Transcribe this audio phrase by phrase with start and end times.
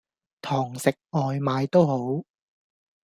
[0.41, 2.23] 堂食外賣都好